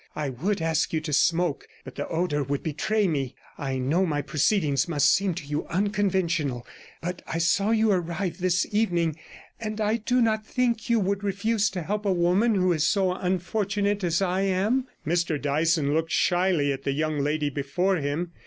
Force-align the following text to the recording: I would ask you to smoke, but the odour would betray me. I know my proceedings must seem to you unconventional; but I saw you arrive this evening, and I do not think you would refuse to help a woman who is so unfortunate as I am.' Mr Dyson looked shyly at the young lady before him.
I 0.15 0.29
would 0.29 0.63
ask 0.63 0.93
you 0.93 1.01
to 1.01 1.13
smoke, 1.13 1.67
but 1.85 1.93
the 1.93 2.07
odour 2.07 2.41
would 2.41 2.63
betray 2.63 3.07
me. 3.07 3.35
I 3.59 3.77
know 3.77 4.03
my 4.03 4.23
proceedings 4.23 4.87
must 4.87 5.13
seem 5.13 5.35
to 5.35 5.45
you 5.45 5.67
unconventional; 5.67 6.65
but 7.03 7.21
I 7.27 7.37
saw 7.37 7.69
you 7.69 7.91
arrive 7.91 8.39
this 8.39 8.65
evening, 8.71 9.15
and 9.59 9.79
I 9.79 9.97
do 9.97 10.19
not 10.19 10.43
think 10.43 10.89
you 10.89 10.99
would 10.99 11.23
refuse 11.23 11.69
to 11.69 11.83
help 11.83 12.07
a 12.07 12.11
woman 12.13 12.55
who 12.55 12.73
is 12.73 12.83
so 12.83 13.13
unfortunate 13.13 14.03
as 14.03 14.23
I 14.23 14.41
am.' 14.41 14.87
Mr 15.05 15.39
Dyson 15.39 15.93
looked 15.93 16.11
shyly 16.11 16.73
at 16.73 16.81
the 16.81 16.93
young 16.93 17.19
lady 17.19 17.51
before 17.51 17.97
him. 17.97 18.31